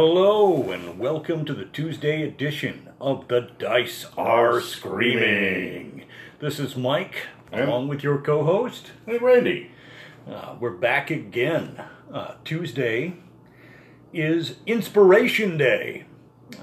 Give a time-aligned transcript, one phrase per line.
[0.00, 6.04] Hello and welcome to the Tuesday edition of The Dice Are Screaming.
[6.38, 8.92] This is Mike, along with your co host.
[9.06, 9.72] Hey, Randy.
[10.24, 11.82] Uh, we're back again.
[12.12, 13.14] Uh, Tuesday
[14.12, 16.04] is Inspiration Day.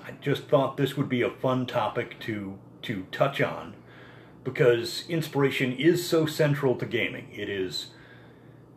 [0.07, 3.75] I just thought this would be a fun topic to, to touch on
[4.45, 7.27] because inspiration is so central to gaming.
[7.33, 7.87] It is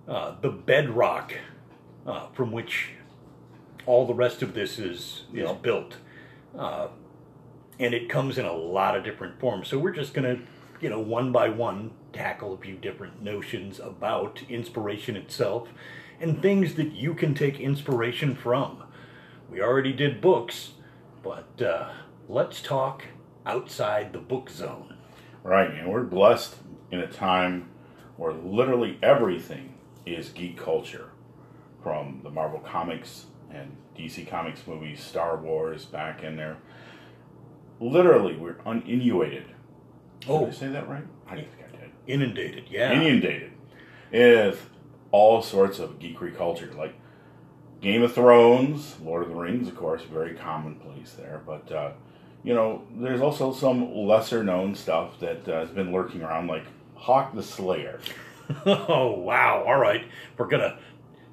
[0.09, 1.35] uh, the bedrock
[2.05, 2.95] uh, from which
[3.89, 5.55] all the rest of this is, is Yeah.
[5.55, 5.97] built.
[6.57, 6.89] Uh,
[7.81, 9.69] and it comes in a lot of different forms.
[9.69, 10.43] So we're just going to,
[10.81, 15.69] you know, one by one tackle a few different notions about inspiration itself
[16.21, 18.83] and things that you can take inspiration from.
[19.51, 20.73] We already did books,
[21.23, 21.89] but uh,
[22.29, 23.05] let's talk
[23.47, 24.97] outside the book zone.
[25.43, 26.57] Right, and we're blessed
[26.91, 27.71] in a time
[28.19, 31.11] where literally everything is geek culture.
[31.83, 36.59] From the Marvel Comics and DC Comics movies, Star Wars back in there.
[37.81, 39.47] Literally, we're uninundated.
[40.29, 40.41] Oh.
[40.41, 41.05] Did I say that right?
[41.29, 41.91] I don't think I did.
[42.07, 42.93] Inundated, yeah.
[42.93, 43.53] Inundated
[44.11, 44.69] with
[45.11, 46.95] all sorts of geekery culture, like
[47.81, 51.43] Game of Thrones, Lord of the Rings, of course, very commonplace there.
[51.47, 51.93] But uh,
[52.43, 56.65] you know, there's also some lesser known stuff that uh, has been lurking around, like
[56.95, 58.01] Hawk the Slayer.
[58.65, 59.63] Oh, wow.
[59.67, 60.07] All right.
[60.39, 60.79] We're going to.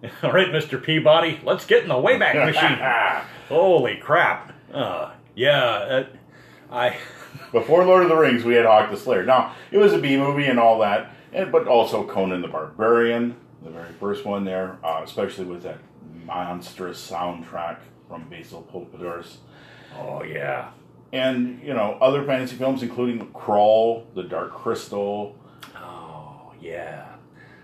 [0.24, 0.82] All right, Mr.
[0.82, 3.26] Peabody, let's get in the Wayback Machine.
[3.50, 4.54] Holy crap.
[4.74, 6.06] Uh, yeah, uh,
[6.72, 6.98] I.
[7.52, 9.24] Before Lord of the Rings, we had Hawk the Slayer.
[9.24, 13.36] Now, it was a B movie and all that, and, but also Conan the Barbarian,
[13.64, 15.80] the very first one there, uh, especially with that
[16.26, 19.38] monstrous soundtrack from Basil Poledouris.
[19.98, 20.72] Oh, yeah.
[21.14, 25.36] and you know other fantasy films including Krull the dark crystal
[25.78, 27.06] Oh, yeah.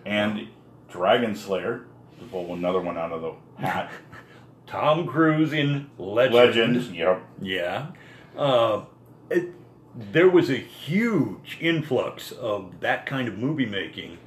[0.05, 0.47] and
[0.89, 1.85] dragon slayer
[2.21, 3.91] to pull another one out of the hat
[4.67, 6.35] Tom Cruise in Legend.
[6.35, 7.87] legend yep Yeah.
[8.37, 8.83] Uh,
[9.29, 9.49] it,
[9.93, 14.17] there was a huge influx of that kind of movie making.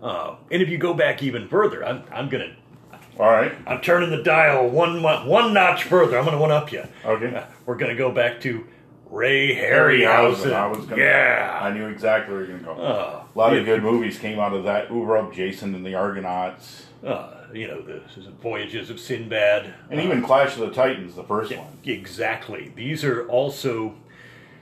[0.00, 2.98] Uh, and if you go back even further, I'm, I'm going to.
[3.18, 6.16] all right I'm turning the dial one one notch further.
[6.16, 6.84] I'm going to one up you.
[7.04, 8.64] okay We're going to go back to
[9.10, 10.52] Ray Harryhausen.
[10.52, 11.58] I was gonna, yeah.
[11.60, 12.80] I knew exactly where you're gonna go.
[12.80, 14.88] Uh, a lot of good movies came out of that.
[14.90, 18.00] Uber up Jason and the Argonauts, Uh, you know, the
[18.42, 19.72] Voyages of Sinbad.
[19.90, 21.78] and even Clash of the Titans, the first one.
[21.84, 22.72] Exactly.
[22.76, 23.94] These are also.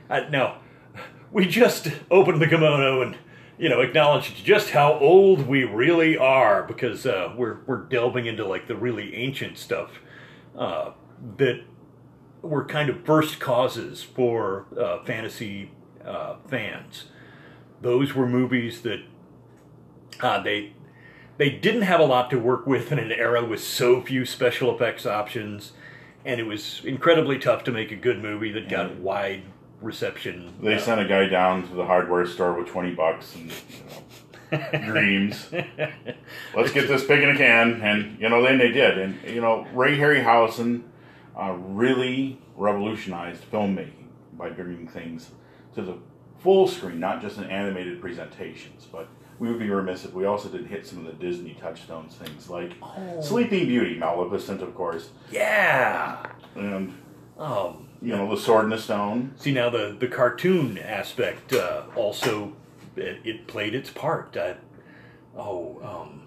[0.09, 0.59] Uh, now,
[1.33, 3.17] we just opened the kimono and,
[3.59, 8.47] you know, acknowledged just how old we really are because uh, we're, we're delving into
[8.47, 9.91] like the really ancient stuff
[10.57, 10.93] uh,
[11.37, 11.63] that
[12.41, 15.71] were kind of first causes for uh, fantasy
[16.05, 17.07] uh, fans.
[17.83, 19.01] Those were movies that
[20.21, 20.73] uh, they
[21.39, 24.75] they didn't have a lot to work with in an era with so few special
[24.75, 25.73] effects options,
[26.25, 29.43] and it was incredibly tough to make a good movie that got wide
[29.81, 30.53] reception.
[30.61, 34.59] They Uh, sent a guy down to the hardware store with twenty bucks and you
[34.83, 35.49] know, dreams.
[36.57, 38.99] Let's get this pig in a can, and you know, then they did.
[38.99, 40.83] And you know, Ray Harryhausen
[41.41, 45.31] uh, really revolutionized filmmaking by bringing things
[45.77, 45.97] to the
[46.41, 48.87] full screen, not just in animated presentations.
[48.91, 52.15] But we would be remiss if we also didn't hit some of the Disney touchstones,
[52.15, 52.73] things like
[53.23, 56.25] Sleeping Beauty, Maleficent, of course, yeah.
[56.57, 56.93] and
[57.39, 59.33] Um, you know, The Sword and the Stone.
[59.37, 62.53] see now the the cartoon aspect uh, also
[62.97, 64.37] it, it played its part.
[64.37, 64.55] Uh,
[65.37, 66.23] oh, um,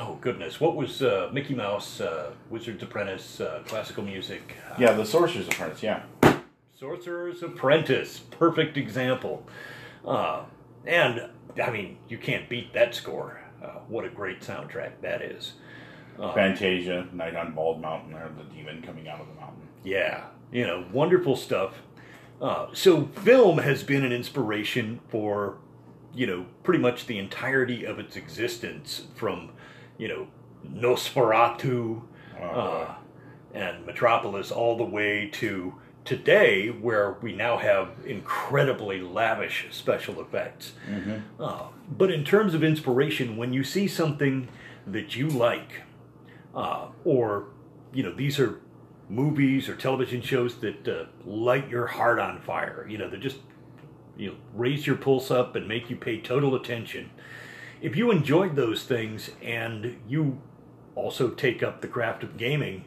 [0.00, 4.56] oh goodness, what was uh, Mickey Mouse, uh, Wizard's Apprentice, uh, classical music?
[4.70, 5.82] Uh, Yeah, The Sorcerer's Apprentice.
[5.82, 6.02] Yeah.
[6.78, 9.46] Sorcerer's Apprentice, perfect example.
[10.04, 10.42] Uh,
[10.86, 11.28] and
[11.62, 13.40] I mean, you can't beat that score.
[13.62, 15.54] Uh, what a great soundtrack that is.
[16.18, 19.62] Fantasia, Night on Bald Mountain, or the demon coming out of the mountain.
[19.84, 21.82] Yeah, you know, wonderful stuff.
[22.40, 25.58] Uh, so, film has been an inspiration for,
[26.14, 29.50] you know, pretty much the entirety of its existence from,
[29.96, 30.26] you know,
[30.68, 32.02] Nosferatu
[32.40, 32.94] uh,
[33.54, 35.74] and Metropolis all the way to
[36.04, 40.72] today, where we now have incredibly lavish special effects.
[41.40, 44.48] Uh, but in terms of inspiration, when you see something
[44.86, 45.82] that you like,
[46.54, 47.46] uh, or
[47.92, 48.60] you know, these are
[49.08, 52.86] movies or television shows that uh, light your heart on fire.
[52.88, 53.38] You know, that just
[54.16, 57.10] you know raise your pulse up and make you pay total attention.
[57.80, 60.40] If you enjoyed those things and you
[60.94, 62.84] also take up the craft of gaming,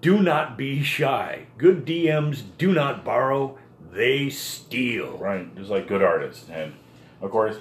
[0.00, 1.46] do not be shy.
[1.58, 3.58] Good DMs do not borrow,
[3.92, 5.18] they steal.
[5.18, 6.48] Right, just like good artists.
[6.48, 6.74] And
[7.20, 7.56] of course,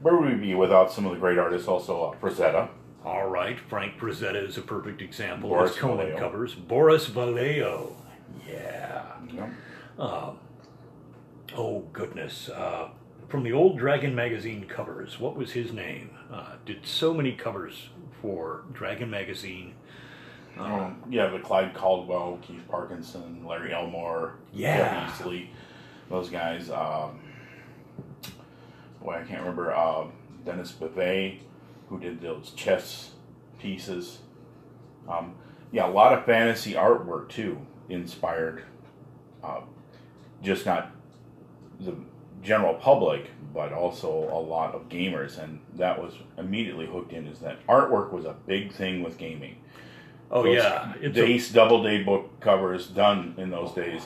[0.00, 1.68] where would we be without some of the great artists?
[1.68, 2.68] Also, uh, Frazetta,
[3.04, 5.50] All right, Frank Frazetta is a perfect example.
[5.50, 6.18] Boris Conan Vallejo.
[6.18, 7.96] covers Boris Vallejo.
[8.48, 9.06] Yeah.
[9.32, 9.48] Yeah.
[9.98, 10.32] Uh,
[11.56, 12.48] oh goodness.
[12.48, 12.88] Uh,
[13.28, 16.10] from the old Dragon magazine covers, what was his name?
[16.32, 17.90] Uh, did so many covers
[18.20, 19.74] for Dragon magazine.
[20.58, 25.06] Um, yeah, the Clyde Caldwell, Keith Parkinson, Larry Elmore, Yeah.
[25.06, 25.46] Jeff Easley,
[26.08, 26.70] those guys.
[26.70, 27.20] Um,
[29.02, 29.74] boy, I can't remember.
[29.74, 30.06] Uh,
[30.44, 31.40] Dennis Beauvais,
[31.88, 33.10] who did those chess
[33.58, 34.18] pieces.
[35.08, 35.34] Um,
[35.72, 37.58] yeah, a lot of fantasy artwork too,
[37.88, 38.64] inspired
[39.42, 39.60] uh,
[40.42, 40.90] just not
[41.78, 41.94] the
[42.42, 47.26] general public, but also a lot of gamers, and that was immediately hooked in.
[47.26, 49.56] Is that artwork was a big thing with gaming
[50.30, 54.02] oh those yeah, it's a- Dace double day book covers done in those days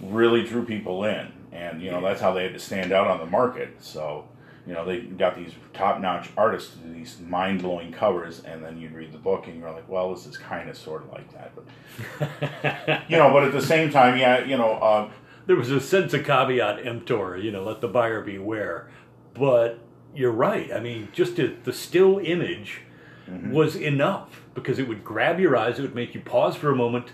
[0.00, 3.18] really drew people in, and you know that's how they had to stand out on
[3.18, 3.76] the market.
[3.82, 4.26] So
[4.66, 8.62] you know they got these top notch artists to do these mind blowing covers, and
[8.64, 11.12] then you'd read the book and you're like, well, this is kind of sort of
[11.12, 15.10] like that, but you know, but at the same time, yeah, you know, uh,
[15.46, 18.88] there was a sense of caveat emptor, you know, let the buyer beware.
[19.34, 19.78] But
[20.14, 20.72] you're right.
[20.72, 22.80] I mean, just to, the still image
[23.28, 23.50] Mm-hmm.
[23.52, 26.76] was enough because it would grab your eyes, it would make you pause for a
[26.76, 27.08] moment,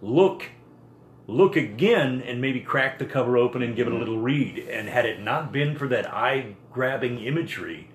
[0.00, 0.46] look,
[1.26, 3.96] look again, and maybe crack the cover open and give Mm-hmm.
[3.96, 4.58] it a little read.
[4.70, 7.90] And had it not been for that eye grabbing imagery,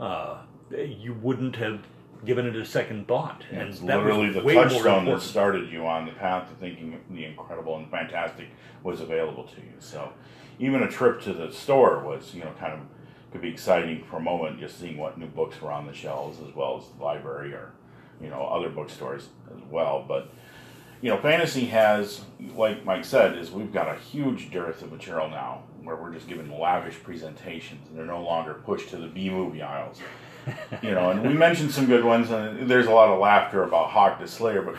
[0.00, 0.38] uh,
[0.70, 1.80] you wouldn't have
[2.24, 3.44] given it a second thought.
[3.50, 6.98] and it's that was literally the touchstone that started you on the path to thinking
[7.10, 8.46] the incredible and fantastic
[8.82, 9.72] was available to you.
[9.80, 10.12] So
[10.58, 12.80] even a trip to the store was, you know, kind of
[13.32, 16.38] could be exciting for a moment, just seeing what new books were on the shelves,
[16.46, 17.72] as well as the library or,
[18.20, 20.04] you know, other bookstores as well.
[20.06, 20.30] But
[21.02, 22.22] you know, fantasy has,
[22.54, 26.28] like Mike said, is we've got a huge dearth of material now, where we're just
[26.28, 29.98] given lavish presentations, and they're no longer pushed to the B movie aisles.
[30.82, 33.90] You know, and we mentioned some good ones, and there's a lot of laughter about
[33.90, 34.76] Hawk the Slayer, but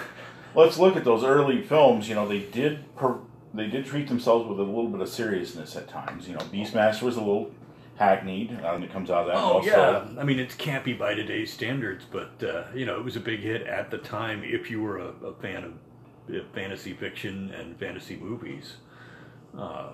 [0.56, 2.10] let's look at those early films.
[2.10, 3.18] You know, they did per,
[3.54, 6.28] they did treat themselves with a little bit of seriousness at times.
[6.28, 7.52] You know, Beastmaster was a little
[7.98, 9.36] hackneyed, and it comes out of that.
[9.38, 13.04] Oh also- yeah, I mean it's campy by today's standards, but uh, you know it
[13.04, 15.74] was a big hit at the time if you were a, a fan of
[16.34, 18.76] uh, fantasy fiction and fantasy movies.
[19.58, 19.90] Uh,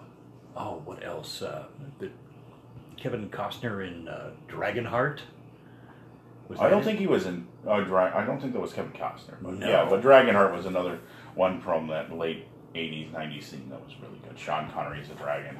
[0.57, 1.41] oh, what else?
[1.41, 1.65] Uh,
[1.99, 2.09] the
[2.97, 5.19] Kevin Costner in uh, Dragonheart.
[6.49, 6.85] Was I don't it?
[6.85, 7.47] think he was in.
[7.65, 9.35] Uh, Dra- I don't think that was Kevin Costner.
[9.41, 9.67] But No.
[9.67, 10.99] Yeah, but Dragonheart was another
[11.35, 12.45] one from that late
[12.75, 14.37] '80s, '90s scene that was really good.
[14.37, 15.57] Sean Connery's a dragon.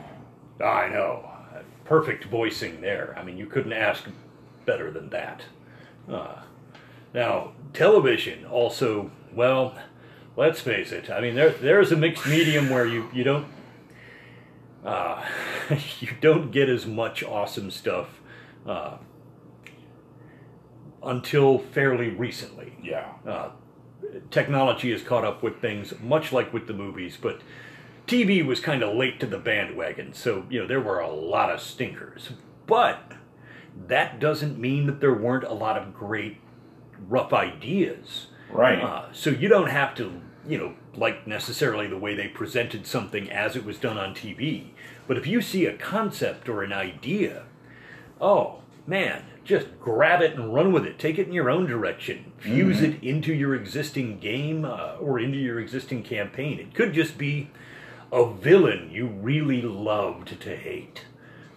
[0.62, 1.30] I know.
[1.54, 3.14] Uh, Perfect voicing there.
[3.18, 4.06] I mean, you couldn't ask
[4.66, 5.42] better than that.
[6.10, 6.42] Uh,
[7.14, 9.78] now, television also, well,
[10.36, 11.10] let's face it.
[11.10, 13.48] I mean, there there's a mixed medium where you you don't
[14.86, 15.24] uh,
[16.00, 18.22] you don't get as much awesome stuff
[18.66, 18.98] uh,
[21.04, 23.50] until fairly recently Yeah, uh,
[24.32, 27.42] technology has caught up with things much like with the movies, but
[28.08, 31.50] TV was kind of late to the bandwagon, so you know there were a lot
[31.50, 32.32] of stinkers.
[32.66, 33.14] But
[33.88, 36.38] that doesn't mean that there weren't a lot of great
[37.08, 38.28] rough ideas.
[38.52, 38.82] right.
[38.82, 43.32] Uh, so you don't have to, you know, like necessarily the way they presented something
[43.32, 44.68] as it was done on TV.
[45.08, 47.44] But if you see a concept or an idea,
[48.22, 51.00] oh man, just grab it and run with it.
[51.00, 52.32] Take it in your own direction.
[52.38, 56.60] Fuse it into your existing game uh, or into your existing campaign.
[56.60, 57.50] It could just be
[58.14, 61.06] a villain you really loved to hate.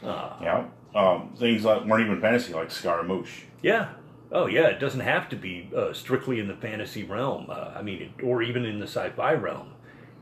[0.02, 3.42] Uh, yeah, um, things that weren't even fantasy, like Scaramouche.
[3.62, 3.90] Yeah.
[4.32, 4.68] Oh, yeah.
[4.68, 7.46] It doesn't have to be uh, strictly in the fantasy realm.
[7.48, 9.72] Uh, I mean, it, or even in the sci-fi realm.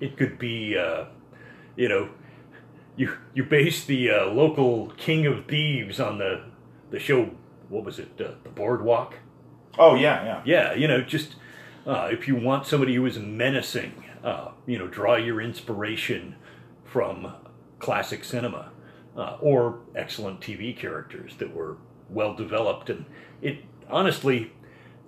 [0.01, 1.05] It could be, uh,
[1.77, 2.11] you know,
[2.97, 6.43] you you base the uh, local king of thieves on the
[6.91, 7.31] the show.
[7.69, 8.21] What was it?
[8.21, 9.15] Uh, the Boardwalk.
[9.79, 10.43] Oh yeah, yeah.
[10.45, 10.75] Yeah.
[10.75, 11.37] You know, just
[11.87, 16.35] uh, if you want somebody who is menacing, uh, you know, draw your inspiration
[16.85, 17.33] from
[17.79, 18.71] classic cinema
[19.17, 21.77] uh, or excellent TV characters that were
[22.09, 22.89] well developed.
[22.91, 23.05] And
[23.43, 24.51] it honestly,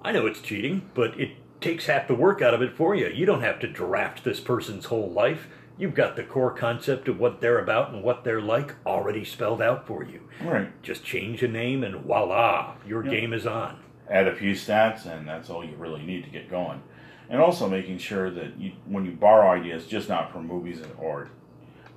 [0.05, 1.31] I know it's cheating, but it
[1.61, 3.09] takes half the work out of it for you.
[3.09, 5.49] You don't have to draft this person's whole life.
[5.79, 9.61] You've got the core concept of what they're about and what they're like already spelled
[9.61, 10.21] out for you.
[10.43, 10.71] Right.
[10.83, 13.11] Just change a name and voila, your Yeah.
[13.11, 13.79] game is on.
[14.09, 16.83] Add a few stats, and that's all you really need to get going.
[17.29, 20.93] And also making sure that you, when you borrow ideas, just not from movies and
[20.99, 21.29] or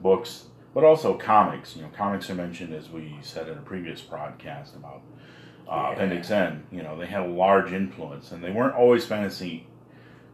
[0.02, 1.76] books, but also comics.
[1.76, 5.02] You know, comics are mentioned as we said in a previous podcast about
[5.68, 5.92] uh, Yeah.
[5.94, 6.64] Appendix N.
[6.72, 9.68] You know, they had a large influence, and they weren't always fantasy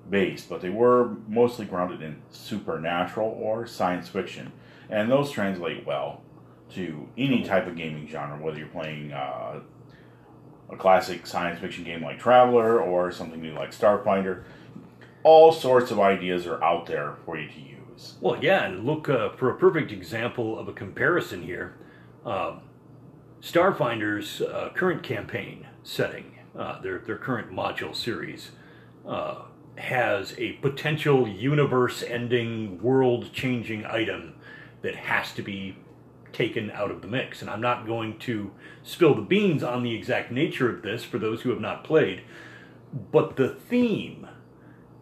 [0.10, 4.52] based, but they were mostly grounded in supernatural or science fiction,
[4.90, 6.22] and those translate well
[6.70, 9.60] to any type of gaming genre, whether you're playing uh,
[10.72, 14.44] a classic science fiction game like Traveller or something new like Starfinder.
[15.26, 18.14] All sorts of ideas are out there for you to use.
[18.22, 21.76] Well, yeah, and look uh, for a perfect example of a comparison here.
[22.24, 22.62] Um,
[23.42, 28.52] Starfinder's uh, current campaign setting, uh, their, their current module series,
[29.08, 29.46] uh,
[29.78, 34.36] has a potential universe ending, world changing item
[34.84, 35.76] that has to be
[36.34, 37.42] taken out of the mix.
[37.42, 38.52] And I'm not going to
[38.84, 42.22] spill the beans on the exact nature of this for those who have not played,
[43.12, 44.28] but the theme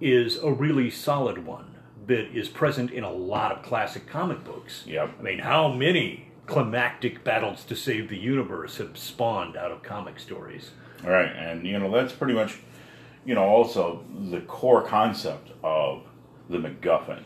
[0.03, 1.73] is a really solid one
[2.07, 4.83] that is present in a lot of classic comic books.
[4.85, 5.15] Yep.
[5.19, 10.19] I mean, how many climactic battles to save the universe have spawned out of comic
[10.19, 10.71] stories?
[11.03, 12.59] All right, and you know that's pretty much,
[13.25, 16.03] you know, also the core concept of
[16.49, 17.23] the MacGuffin.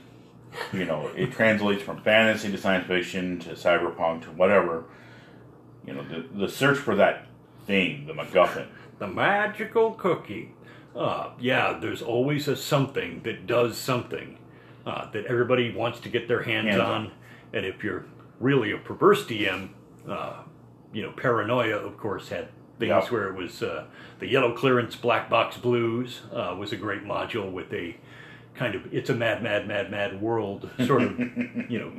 [0.72, 4.86] You know, it translates from fantasy to science fiction to cyberpunk to whatever.
[5.86, 7.28] You know, the, the search for that
[7.66, 8.68] thing, the MacGuffin.
[9.00, 10.54] The magical cookie.
[10.98, 14.38] Uh, yeah, there's always a something that does something
[14.86, 16.90] uh, that everybody wants to get their hands, Hands on.
[17.06, 17.12] on.
[17.54, 18.06] And if you're
[18.40, 19.70] really a perverse DM,
[20.08, 20.42] uh,
[20.94, 22.48] you know, Paranoia, of course, had
[22.80, 23.12] things Yep.
[23.12, 23.86] where it was uh,
[24.20, 27.96] the yellow clearance black box blues uh, was a great module with a
[28.56, 31.20] kind of it's a mad, mad, mad, mad world sort of,
[31.70, 31.92] you know,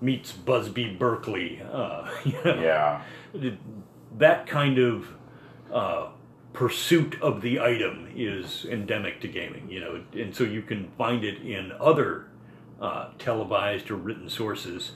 [0.00, 1.62] meets Busby Berkeley.
[1.72, 3.02] Uh, you know Yeah,
[4.18, 5.08] that kind of
[5.72, 6.08] uh,
[6.52, 11.24] pursuit of the item is endemic to gaming, you know, and so you can find
[11.24, 12.26] it in other
[12.80, 14.92] uh, televised or written sources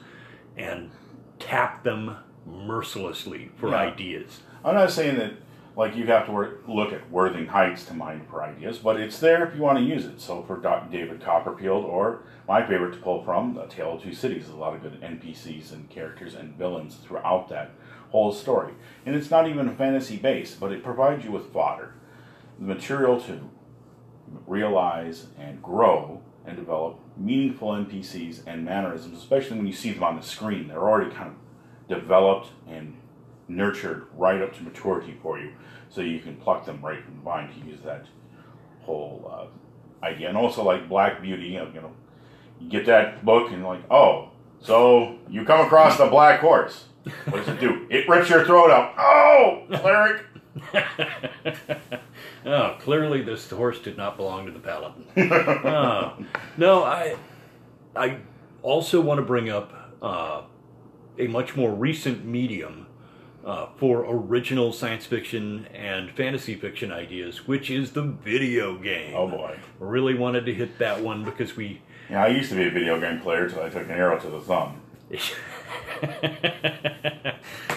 [0.57, 0.91] and
[1.39, 3.77] tap them mercilessly for Yeah.
[3.77, 4.41] ideas.
[4.65, 5.33] I'm not saying that
[5.77, 9.21] like you have to wor- look at Wuthering Heights to mine for ideas, but it's
[9.21, 10.21] there if you want to use it.
[10.23, 10.57] So for
[10.91, 14.75] David Copperfield, or my favorite to pull from, The Tale of Two Cities, a lot
[14.75, 17.73] of good NPCs and characters and villains throughout that
[18.11, 18.73] whole story.
[19.05, 21.95] And it's not even a fantasy base, but it provides you with fodder,
[22.59, 23.49] the material to
[24.47, 30.17] realize and grow and develop meaningful NPCs and mannerisms, especially when you see them on
[30.17, 30.69] the screen.
[30.69, 32.97] They're already kind of developed and
[33.49, 35.53] nurtured right up to maturity for you,
[35.89, 38.07] so you can pluck them right from the vine to use that
[38.83, 40.29] whole uh, idea.
[40.29, 41.93] And also, like Black Beauty, you know,
[42.61, 46.87] you get that book and like, oh, so you come across the black horse.
[47.29, 47.87] What does it do?
[47.91, 48.95] It rips your throat out.
[48.99, 50.23] Oh, cleric.
[52.47, 55.07] oh, clearly this horse did not belong to the paladin.
[55.17, 56.17] Oh.
[56.57, 57.17] no, I,
[57.95, 58.19] I
[58.63, 59.73] also want to bring up
[60.03, 60.43] uh,
[61.19, 62.87] a much more recent medium
[63.45, 69.15] uh, for original science fiction and fantasy fiction ideas, which is the video game.
[69.15, 69.59] Oh boy.
[69.79, 71.83] Really wanted to hit that one because we.
[72.11, 74.29] Yeah, I used to be a video game player until I took an arrow to
[74.29, 74.81] the thumb.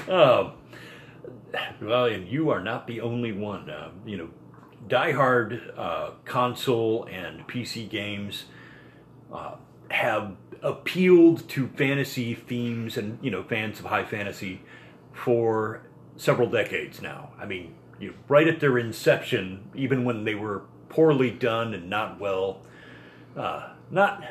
[0.08, 0.54] Oh,
[1.82, 3.70] well, and you are not the only one.
[3.70, 4.30] Uh, you know,
[4.88, 8.46] diehard uh, console and PC games
[9.34, 9.56] uh,
[9.92, 14.62] have appealed to fantasy themes and you know fans of high fantasy
[15.14, 15.82] for
[16.18, 17.32] several decades now.
[17.40, 22.20] I mean, you right at their inception, even when they were poorly done and not
[22.20, 22.62] well,
[23.38, 24.24] uh, not.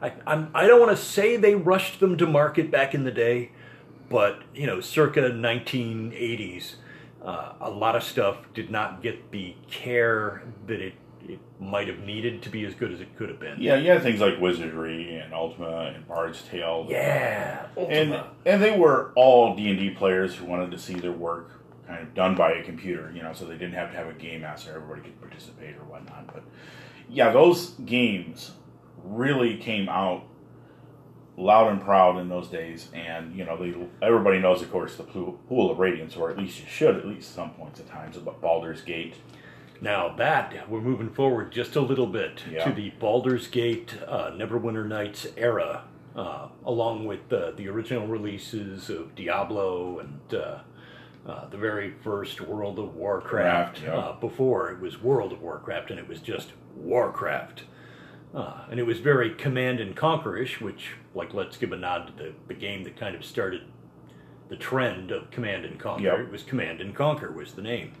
[0.00, 3.10] I, I'm, I don't want to say they rushed them to market back in the
[3.10, 3.50] day,
[4.08, 6.76] but you know, circa 1980s,
[7.22, 10.94] uh, a lot of stuff did not get the care that it,
[11.28, 13.60] it might have needed to be as good as it could have been.
[13.60, 16.86] Yeah, had things like Wizardry and Ultima and Bard's Tale.
[16.88, 18.30] Yeah, and Ultima.
[18.46, 22.02] and they were all D and D players who wanted to see their work kind
[22.02, 24.42] of done by a computer, you know, so they didn't have to have a game
[24.42, 26.28] master; everybody could participate or whatnot.
[26.32, 26.44] But
[27.08, 28.52] yeah, those games
[29.08, 30.24] really came out
[31.36, 33.74] loud and proud in those days, and you know, they,
[34.04, 37.34] everybody knows, of course, the Pool of Radiance, or at least you should, at least
[37.34, 39.14] some points at times, about Baldur's Gate.
[39.80, 42.64] Now that we're moving forward just a little bit Yeah.
[42.64, 45.84] to the Baldur's Gate uh, Neverwinter Nights era,
[46.16, 50.58] uh, along with uh, the original releases of Diablo and uh,
[51.24, 53.82] uh, the very first World of Warcraft.
[53.84, 53.96] Yeah.
[53.96, 57.62] uh, before it was World of Warcraft, and it was just Warcraft.
[58.34, 62.12] Uh, and it was very command and conquerish, which, like, let's give a nod to
[62.12, 63.62] the, the game that kind of started
[64.48, 66.04] the trend of command and conquer.
[66.04, 66.18] Yep.
[66.20, 67.92] It was Command and Conquer was the name.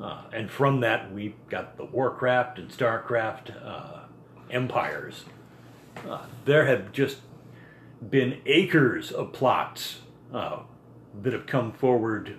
[0.00, 4.00] Uh, and from that, we got the Warcraft and Starcraft uh,
[4.50, 5.24] empires.
[6.08, 7.18] Uh, there have just
[8.10, 10.00] been acres of plots
[10.32, 10.60] uh,
[11.22, 12.38] that have come forward,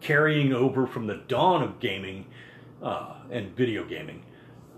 [0.00, 2.26] carrying over from the dawn of gaming
[2.82, 4.22] uh, and video gaming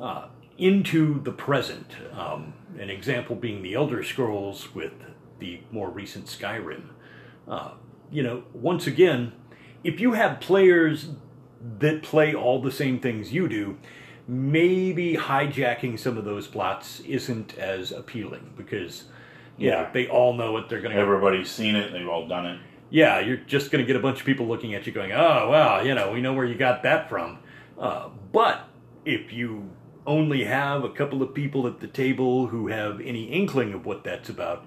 [0.00, 0.28] uh,
[0.58, 1.92] into the present.
[2.12, 4.92] Um, an example being the Elder Scrolls with
[5.38, 6.88] the more recent Skyrim.
[7.46, 7.70] Uh,
[8.10, 9.32] you know, once again,
[9.84, 11.10] if you have players
[11.78, 13.78] that play all the same things you do,
[14.26, 19.04] maybe hijacking some of those plots isn't as appealing because
[19.56, 19.90] you know, Yeah.
[19.92, 21.92] they all know what they're going to Everybody's seen it.
[21.92, 22.58] They've all done it.
[22.90, 25.48] yeah, you're just going to get a bunch of people looking at you going, oh,
[25.50, 27.38] well, you know, we know where you got that from.
[27.78, 28.68] Uh, but
[29.04, 29.70] if you
[30.08, 34.02] only have a couple of people at the table who have any inkling of what
[34.02, 34.66] that's about,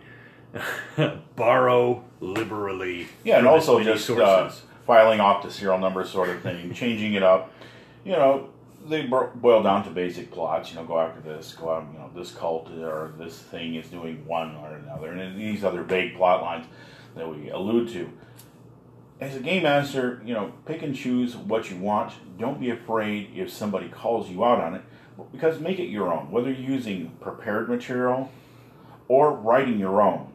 [1.36, 3.08] borrow liberally.
[3.24, 4.52] Yeah, and also just uh,
[4.86, 7.52] filing off the serial number sort of thing, changing it up.
[8.06, 8.50] You know,
[8.88, 10.70] they bro- boil down to basic plots.
[10.70, 11.88] You know, go after this, go out.
[11.92, 15.82] You know, this cult or this thing is doing one or another, and these other
[15.82, 16.68] vague plot lines
[17.16, 18.10] that we allude to.
[19.20, 22.14] As a game master, you know, pick and choose what you want.
[22.40, 24.82] Don't be afraid if somebody calls you out on it,
[25.32, 26.32] because make it your own.
[26.32, 28.32] Whether you're using prepared material
[29.08, 30.32] or writing your own.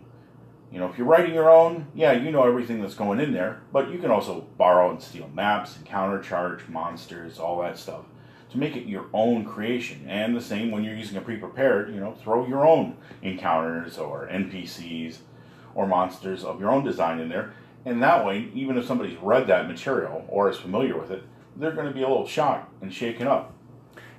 [0.73, 3.62] You know, if you're writing your own, yeah, you know everything that's going in there,
[3.73, 8.04] but you can also borrow and steal maps and countercharge monsters, all that stuff,
[8.50, 10.04] to make it your own creation.
[10.09, 14.28] And the same when you're using a pre-prepared, you know, throw your own encounters or
[14.28, 15.18] NPCs
[15.75, 17.52] or monsters of your own design in there.
[17.85, 21.23] And that way, even if somebody's read that material or is familiar with it,
[21.54, 23.56] they're going to be a little shocked and shaken up.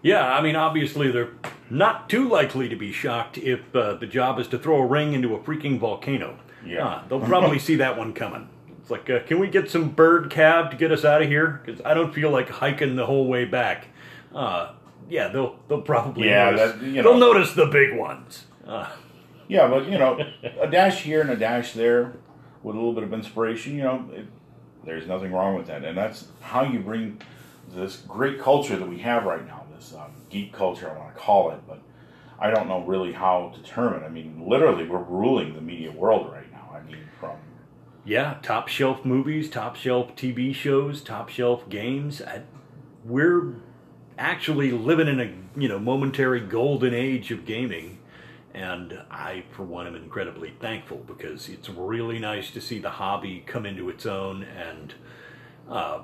[0.07, 1.31] Yeah, I mean, obviously they're
[1.69, 5.13] not too likely to be shocked if uh, the job is to throw a ring
[5.13, 6.39] into a freaking volcano.
[6.65, 6.85] Yeah.
[6.87, 8.47] Uh, they'll probably see that one coming.
[8.79, 11.61] It's like, uh, can we get some bird cab to get us out of here?
[11.65, 13.87] Because I don't feel like hiking the whole way back.
[14.33, 14.73] Uh,
[15.09, 18.45] yeah, they'll they'll probably Yeah, notice, that- you they'll notice the big ones.
[18.65, 18.89] Uh,
[19.49, 20.19] Yeah, but you know,
[20.61, 22.13] a dash here and a dash there
[22.63, 24.25] with a little bit of inspiration, you know, it,
[24.85, 25.83] there's nothing wrong with that.
[25.85, 27.21] And that's how you bring
[27.73, 31.19] this great culture that we have right now, this um, geek culture, I want to
[31.19, 31.81] call it, but
[32.39, 34.05] I don't know really how to term it.
[34.05, 36.69] I mean, literally, we're ruling the media world right now.
[36.73, 37.37] I mean, from
[38.05, 42.21] yeah, top shelf movies, top shelf TV shows, top shelf games.
[42.21, 42.43] I,
[43.03, 43.55] we're
[44.17, 47.99] actually living in a you know momentary golden age of gaming,
[48.53, 53.43] and I, for one, am incredibly thankful because it's really nice to see the hobby
[53.45, 54.43] come into its own.
[54.43, 54.93] And
[55.69, 56.01] uh,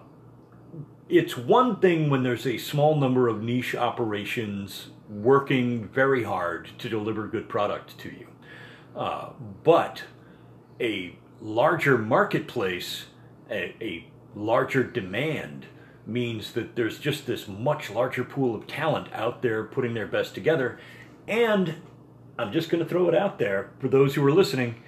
[1.09, 6.89] it's one thing when there's a small number of niche operations working very hard to
[6.89, 8.27] deliver good product to you,
[8.95, 9.29] uh,
[9.63, 10.03] but
[10.79, 13.05] a larger marketplace,
[13.49, 15.65] a, a larger demand
[16.05, 20.33] means that there's just this much larger pool of talent out there putting their best
[20.33, 20.79] together.
[21.27, 21.75] And
[22.37, 24.81] I'm just going to throw it out there for those who are listening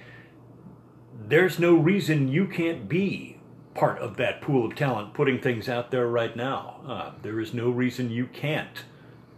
[1.28, 3.35] there's no reason you can't be
[3.76, 6.80] part of that pool of talent putting things out there right now.
[6.86, 8.84] Uh, there is no reason you can't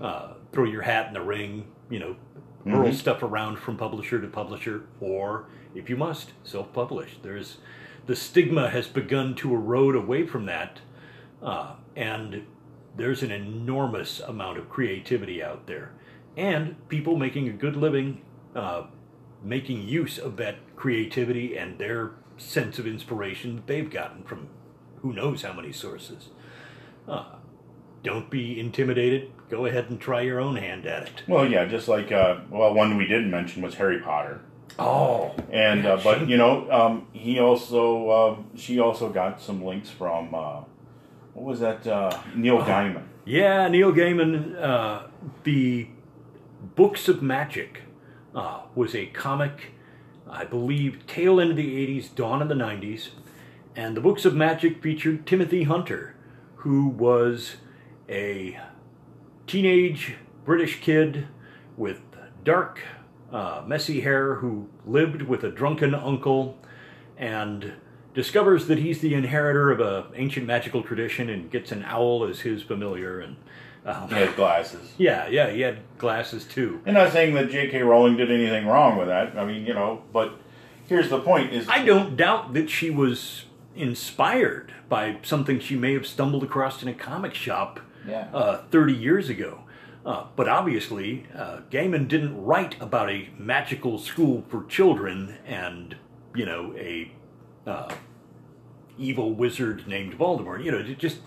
[0.01, 2.17] uh, throw your hat in the ring, you know,
[2.67, 7.17] hurl stuff around from publisher to publisher, or if you must, self publish.
[7.23, 7.59] There's
[8.07, 10.81] the stigma has begun to erode away from that,
[11.43, 12.45] uh, and
[12.97, 15.93] there's an enormous amount of creativity out there,
[16.37, 18.23] and people making a good living,
[18.55, 18.85] uh,
[19.43, 24.49] making use of that creativity and their sense of inspiration that they've gotten from
[25.03, 26.29] who knows how many sources.
[27.07, 27.25] Uh,
[28.03, 29.31] don't be intimidated.
[29.49, 31.23] Go ahead and try your own hand at it.
[31.27, 34.41] well, yeah, just like uh, well, one we didn't mention was Harry Potter.
[34.79, 39.91] Oh, And uh, but you know, um, he also uh, she also got some links
[39.91, 40.61] from uh,
[41.35, 43.03] what was that uh, Neil Gaiman.
[43.25, 45.03] Yeah, Neil Gaiman, uh,
[45.43, 45.89] the
[46.77, 47.83] Books of Magic
[48.35, 49.73] uh, was a comic,
[50.31, 53.11] I believe, tail end of the 80s, dawn of the 90s.
[53.75, 56.15] And the Books of Magic featured Timothy Hunter,
[56.57, 57.57] who was
[58.09, 58.59] a
[59.47, 61.29] teenage British kid
[61.77, 62.01] with
[62.45, 62.81] dark,
[63.33, 66.59] uh, messy hair who lived with a drunken uncle
[67.17, 67.75] and
[68.15, 72.41] discovers that he's the inheritor of an ancient magical tradition and gets an owl as
[72.41, 73.37] his familiar and
[73.91, 74.93] um, He had glasses.
[74.99, 77.83] yeah yeah he had glasses too And I'm not saying that J.K.
[77.83, 79.37] Rowling did anything wrong with that.
[79.37, 80.29] I mean, you know, but
[80.87, 83.45] here's the point: is i don't doubt that she was
[83.77, 88.29] inspired by something she may have stumbled across in a comic shop Yeah.
[88.33, 89.61] uh, 30 years ago
[90.07, 95.97] uh, but obviously uh, gaiman didn't write about a magical school for children and
[96.35, 97.13] you know a
[97.67, 97.91] uh,
[98.99, 101.19] evil wizard named voldemort you know it just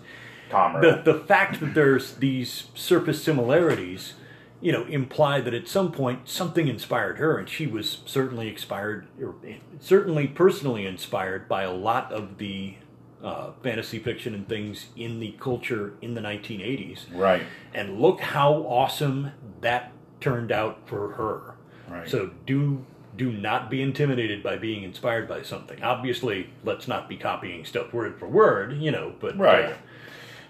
[0.82, 4.14] The the fact that there's these surface similarities,
[4.60, 9.08] you know, imply that at some point something inspired her, and she was certainly inspired,
[9.22, 9.36] or
[9.80, 12.76] certainly personally inspired by a lot of the
[13.24, 17.06] uh, fantasy fiction and things in the culture in the 1980s.
[17.14, 21.56] right, And look how awesome that turned out for her.
[21.88, 22.10] right.
[22.10, 22.86] So do
[23.18, 25.84] do not be intimidated by being inspired by something.
[25.84, 29.38] Obviously, let's not be copying stuff word for word, you know, but.
[29.38, 29.76] Right.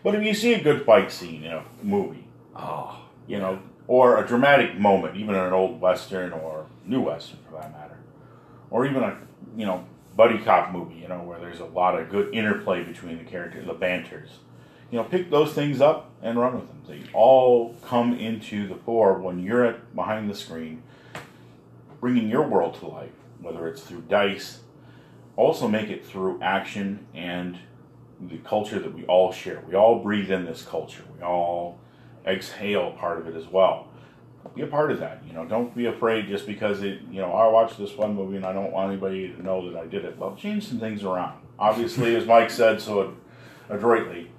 [0.03, 4.23] But if you see a good fight scene in a movie, oh, you know, or
[4.23, 7.97] a dramatic moment, even in an old western or new western for that matter,
[8.69, 9.17] or even a
[9.55, 9.85] you know
[10.15, 13.65] buddy cop movie, you know, where there's a lot of good interplay between the characters,
[13.65, 14.29] the banters.
[14.89, 16.81] You know, pick those things up and run with them.
[16.87, 20.83] They all come into the fore when you're at behind the screen,
[22.01, 24.59] bringing your world to life, whether it's through dice.
[25.37, 27.57] Also, make it through action and
[28.29, 29.61] the culture that we all share.
[29.67, 31.03] We all breathe in this culture.
[31.15, 31.79] We all
[32.25, 33.87] exhale part of it as well.
[34.55, 35.21] Be a part of that.
[35.25, 37.01] You know, don't be afraid just because it.
[37.09, 39.79] You know, I watched this one movie and I don't want anybody to know that
[39.79, 40.17] I did it.
[40.17, 41.39] Well, change some things around.
[41.59, 43.15] Obviously, as Mike said so
[43.69, 44.29] adroitly,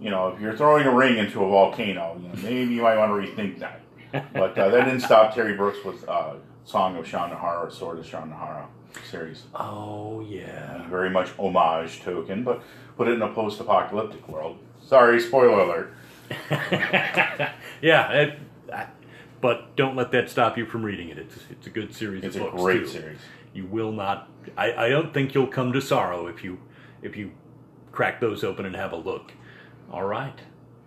[0.00, 2.96] you know, if you're throwing a ring into a volcano, you know, maybe you might
[2.96, 3.80] want to rethink that.
[4.32, 8.06] But uh, that didn't stop Terry Brooks with uh, "Song of Shannara" or "Sword of
[8.06, 8.66] Shannara"
[9.10, 9.44] series.
[9.54, 10.86] oh yeah.
[10.88, 12.62] very much homage token, but
[13.02, 14.58] put it in a post-apocalyptic world.
[14.86, 15.94] Sorry, spoiler alert.
[17.82, 18.38] yeah, it,
[18.72, 18.86] I,
[19.40, 21.18] but don't let that stop you from reading it.
[21.18, 22.86] It's it's a good series It's of a books great too.
[22.86, 23.18] series.
[23.54, 24.28] You will not.
[24.56, 26.58] I, I don't think you'll come to sorrow if you
[27.02, 27.32] if you
[27.90, 29.32] crack those open and have a look.
[29.92, 30.38] All right.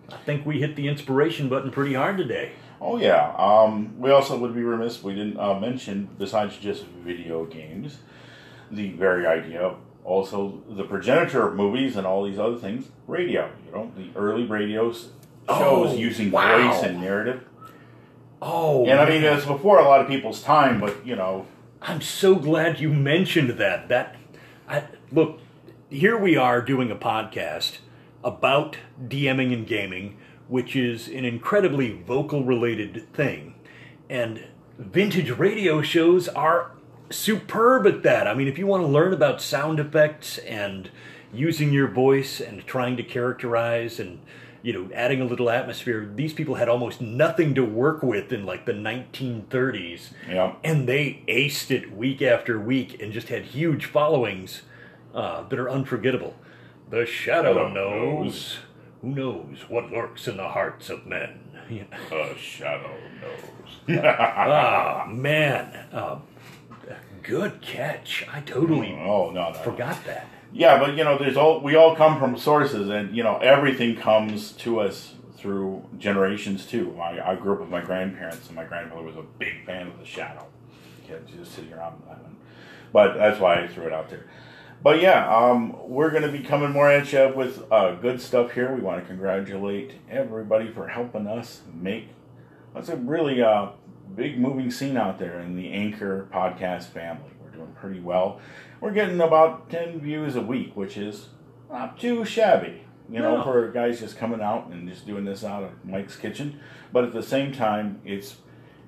[0.10, 2.54] I think we hit the inspiration button pretty hard today.
[2.80, 3.34] Oh yeah.
[3.38, 7.98] Um, we also would be remiss if we didn't uh, mention, besides just video games,
[8.72, 13.50] the very idea, also the progenitor of movies and all these other things, radio.
[13.66, 15.10] You know, the early radio shows
[15.50, 16.72] Oh, using wow.
[16.72, 17.44] voice and narrative.
[18.42, 21.46] Oh, And I mean, it's before a lot of people's time, but you know,
[21.82, 23.90] I'm so glad you mentioned that.
[23.90, 24.16] That
[24.70, 25.40] I, look,
[25.90, 27.80] here we are doing a podcast
[28.24, 33.56] about DMing and gaming, which is an incredibly vocal related thing.
[34.10, 34.44] And
[34.78, 36.72] vintage radio shows are
[37.10, 38.28] superb at that.
[38.28, 40.90] I mean, if you want to learn about sound effects and
[41.34, 44.20] using your voice and trying to characterize and
[44.62, 48.46] you know adding a little atmosphere, these people had almost nothing to work with in
[48.46, 50.56] like the 1930s yeah.
[50.64, 54.64] and they aced it week after week and just had huge followings
[55.14, 56.36] uh, that are unforgettable.
[56.90, 57.74] The shadow knows.
[57.74, 58.58] knows.
[59.02, 61.42] Who knows what lurks in the hearts of men?
[61.68, 61.86] Yeah.
[62.12, 64.00] A shadow knows.
[64.04, 65.88] Ah, man.
[65.92, 66.20] Uh,
[67.26, 68.26] good catch.
[68.32, 69.54] I totally oh no, no.
[69.54, 70.28] forgot that.
[70.54, 73.96] Yeah, but you know, there's all we all come from sources, and you know, everything
[73.96, 76.98] comes to us through generations too.
[77.00, 80.00] I, I grew up with my grandparents, and my grandfather was a big fan of
[80.00, 80.46] The Shadow.
[81.08, 82.38] Kids just sitting around that one,
[82.94, 84.26] but that's why I threw it out there.
[84.82, 88.52] But yeah, um, we're going to be coming more at you with uh, good stuff
[88.52, 88.74] here.
[88.74, 92.10] We want to congratulate everybody for helping us make
[92.72, 93.70] what's a really uh,
[94.16, 97.30] big moving scene out there in the Anchor podcast family.
[97.42, 98.40] We're doing pretty well.
[98.82, 101.30] We're getting about 10 views a week, which is
[101.72, 103.44] not too shabby, you know, No.
[103.44, 106.60] for guys just coming out and just doing this out of Mike's kitchen.
[106.94, 108.38] But at the same time, it's,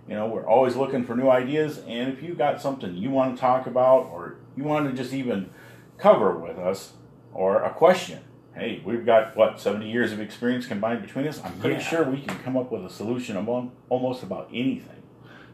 [0.08, 1.84] you know, we're always looking for new ideas.
[1.88, 5.14] And if you got something you want to talk about or you want to just
[5.14, 5.50] even
[5.98, 6.94] cover with us
[7.34, 8.20] or a question,
[8.56, 11.44] hey, we've got what, 70 years of experience combined between us?
[11.44, 11.82] I'm pretty Yeah.
[11.82, 14.97] sure we can come up with a solution among almost about anything.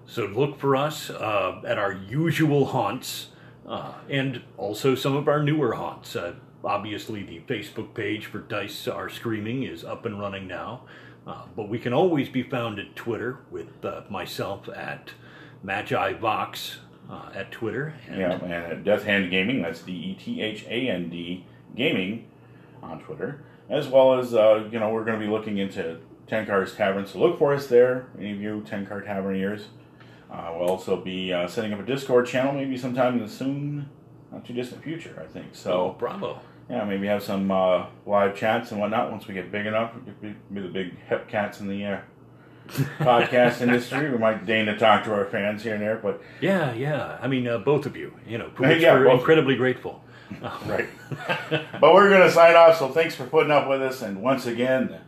[0.05, 3.27] So look for us uh, at our usual haunts
[3.67, 6.15] uh, and also some of our newer haunts.
[6.15, 10.81] Uh, obviously, the Facebook page for Dice Are Screaming is up and running now,
[11.25, 15.11] uh, but we can always be found at Twitter with uh, myself at
[15.63, 17.93] Magi Vox uh, at Twitter.
[18.07, 21.45] And Yeah, and at Death Hand Gaming, that's D E T H A N D
[21.75, 22.27] Gaming
[22.81, 27.05] on Twitter, as well as you know we're going to be looking into Tenkar's Tavern,
[27.05, 28.07] so look for us there.
[28.17, 29.67] Any of you Tenkar Taverniers,
[30.33, 33.89] we'll also be uh, setting up a Discord channel, maybe sometime in the soon,
[34.31, 35.47] not too distant future, I think.
[35.51, 36.39] oh, So bravo.
[36.69, 39.91] yeah, maybe have some uh, live chats and whatnot once we get big enough.
[40.21, 41.99] Be, be the big hip cats in the uh,
[42.99, 44.09] podcast industry.
[44.09, 47.17] We might deign to talk to our fans here and there, but Yeah, yeah.
[47.21, 50.01] I mean, uh, both of you, you know, Yeah, we're incredibly grateful.
[50.65, 50.89] Right.
[51.79, 54.01] but we're going to sign off, so thanks for putting up with us.
[54.01, 54.99] And once again,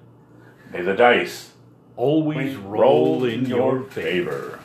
[0.71, 1.53] may the dice
[1.97, 4.31] Always roll in your favor.
[4.31, 4.59] favor.